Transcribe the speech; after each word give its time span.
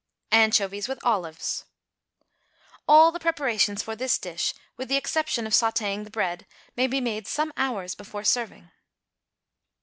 =Anchovies 0.31 0.87
with 0.87 0.97
Olives.= 1.03 1.65
All 2.87 3.11
the 3.11 3.19
preparations 3.19 3.83
for 3.83 3.95
this 3.95 4.17
dish, 4.17 4.55
with 4.75 4.89
the 4.89 4.95
exception 4.95 5.45
of 5.45 5.53
sautéing 5.53 6.05
the 6.05 6.09
bread, 6.09 6.47
may 6.75 6.87
be 6.87 6.99
made 6.99 7.27
some 7.27 7.53
hours 7.55 7.93
before 7.93 8.23
serving. 8.23 8.71